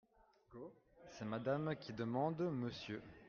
[1.11, 3.03] C’est Madame qui demande Monsieur.